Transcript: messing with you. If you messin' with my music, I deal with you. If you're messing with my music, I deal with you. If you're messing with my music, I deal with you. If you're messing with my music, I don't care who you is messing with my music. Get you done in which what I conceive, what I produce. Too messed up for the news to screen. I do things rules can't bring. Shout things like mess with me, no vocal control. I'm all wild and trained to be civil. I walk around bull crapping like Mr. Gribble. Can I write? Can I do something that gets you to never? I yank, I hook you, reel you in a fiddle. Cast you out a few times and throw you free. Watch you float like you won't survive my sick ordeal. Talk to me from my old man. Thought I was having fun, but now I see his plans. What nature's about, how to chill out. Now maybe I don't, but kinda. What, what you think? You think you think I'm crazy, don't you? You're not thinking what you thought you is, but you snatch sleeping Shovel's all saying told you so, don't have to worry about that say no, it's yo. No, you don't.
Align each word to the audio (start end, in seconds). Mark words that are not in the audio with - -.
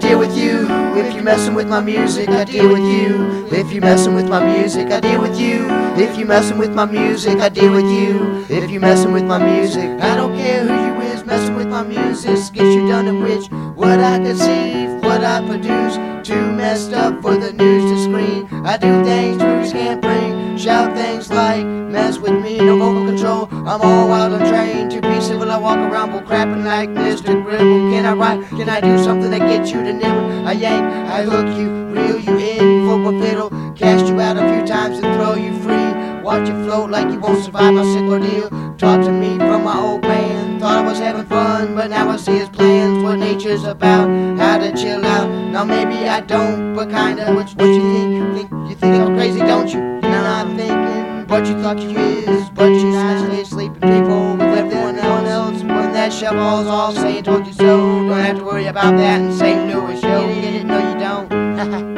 messing 0.00 0.18
with 0.18 0.36
you. 0.36 0.66
If 0.96 1.14
you 1.14 1.22
messin' 1.22 1.54
with 1.54 1.68
my 1.68 1.80
music, 1.80 2.28
I 2.28 2.44
deal 2.44 2.68
with 2.68 2.82
you. 2.82 3.46
If 3.52 3.72
you're 3.72 3.82
messing 3.82 4.14
with 4.14 4.28
my 4.28 4.44
music, 4.44 4.90
I 4.90 5.00
deal 5.00 5.20
with 5.20 5.38
you. 5.38 5.68
If 5.96 6.16
you're 6.16 6.26
messing 6.26 6.58
with 6.58 6.74
my 6.74 6.84
music, 6.84 7.38
I 7.38 7.48
deal 7.48 7.72
with 7.72 7.86
you. 7.86 8.44
If 8.48 8.70
you're 8.70 8.80
messing 8.80 9.12
with 9.12 9.24
my 9.24 9.38
music, 9.38 9.88
I 10.00 10.16
don't 10.16 10.36
care 10.36 10.66
who 10.66 10.74
you 10.74 11.00
is 11.12 11.24
messing 11.24 11.54
with 11.54 11.68
my 11.68 11.82
music. 11.82 12.36
Get 12.52 12.64
you 12.64 12.88
done 12.88 13.06
in 13.06 13.22
which 13.22 13.46
what 13.76 14.00
I 14.00 14.18
conceive, 14.18 14.90
what 15.04 15.22
I 15.22 15.46
produce. 15.46 15.96
Too 16.26 16.52
messed 16.52 16.92
up 16.92 17.22
for 17.22 17.36
the 17.36 17.52
news 17.52 17.84
to 17.90 17.96
screen. 18.02 18.48
I 18.66 18.76
do 18.76 19.04
things 19.04 19.42
rules 19.42 19.72
can't 19.72 20.00
bring. 20.00 20.56
Shout 20.56 20.96
things 20.96 21.30
like 21.30 21.64
mess 21.66 22.18
with 22.18 22.42
me, 22.42 22.58
no 22.58 22.78
vocal 22.78 23.04
control. 23.06 23.48
I'm 23.50 23.80
all 23.80 24.08
wild 24.08 24.32
and 24.32 24.46
trained 24.48 24.90
to 24.92 25.00
be 25.00 25.20
civil. 25.20 25.50
I 25.50 25.58
walk 25.58 25.78
around 25.78 26.10
bull 26.10 26.22
crapping 26.22 26.64
like 26.64 26.88
Mr. 26.88 27.40
Gribble. 27.44 27.93
Can 28.04 28.20
I 28.20 28.36
write? 28.36 28.48
Can 28.50 28.68
I 28.68 28.82
do 28.82 29.02
something 29.02 29.30
that 29.30 29.48
gets 29.48 29.70
you 29.70 29.82
to 29.82 29.90
never? 29.90 30.46
I 30.46 30.52
yank, 30.52 30.84
I 31.08 31.22
hook 31.22 31.56
you, 31.56 31.86
reel 31.86 32.18
you 32.20 32.36
in 32.36 32.86
a 32.86 33.22
fiddle. 33.22 33.48
Cast 33.74 34.04
you 34.08 34.20
out 34.20 34.36
a 34.36 34.40
few 34.40 34.66
times 34.66 34.98
and 34.98 35.14
throw 35.16 35.36
you 35.36 35.56
free. 35.62 36.20
Watch 36.20 36.46
you 36.46 36.54
float 36.66 36.90
like 36.90 37.10
you 37.10 37.18
won't 37.18 37.42
survive 37.42 37.72
my 37.72 37.82
sick 37.82 38.02
ordeal. 38.02 38.50
Talk 38.76 39.06
to 39.06 39.10
me 39.10 39.38
from 39.38 39.64
my 39.64 39.78
old 39.78 40.02
man. 40.02 40.60
Thought 40.60 40.84
I 40.84 40.86
was 40.86 40.98
having 40.98 41.24
fun, 41.24 41.74
but 41.74 41.88
now 41.88 42.10
I 42.10 42.18
see 42.18 42.36
his 42.36 42.50
plans. 42.50 43.02
What 43.02 43.16
nature's 43.16 43.64
about, 43.64 44.10
how 44.38 44.58
to 44.58 44.76
chill 44.76 45.02
out. 45.02 45.26
Now 45.50 45.64
maybe 45.64 46.06
I 46.06 46.20
don't, 46.20 46.74
but 46.74 46.90
kinda. 46.90 47.32
What, 47.32 47.48
what 47.54 47.66
you 47.66 47.94
think? 47.94 48.16
You 48.16 48.34
think 48.34 48.50
you 48.68 48.74
think 48.74 48.96
I'm 48.96 49.16
crazy, 49.16 49.38
don't 49.38 49.68
you? 49.72 49.80
You're 49.80 50.24
not 50.28 50.54
thinking 50.58 51.26
what 51.26 51.46
you 51.46 51.58
thought 51.62 51.80
you 51.80 51.98
is, 51.98 52.50
but 52.50 52.68
you 52.68 52.80
snatch 52.92 53.46
sleeping 53.46 54.03
Shovel's 56.34 56.66
all 56.66 56.92
saying 56.92 57.22
told 57.22 57.46
you 57.46 57.52
so, 57.52 58.08
don't 58.08 58.10
have 58.10 58.38
to 58.38 58.44
worry 58.44 58.66
about 58.66 58.96
that 58.96 59.38
say 59.38 59.54
no, 59.54 59.88
it's 59.88 60.02
yo. 60.02 60.26
No, 60.64 60.78
you 60.90 60.98
don't. 60.98 61.84